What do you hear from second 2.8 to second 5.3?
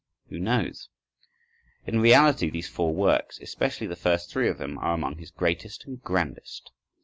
works, especially the first three of them, are among his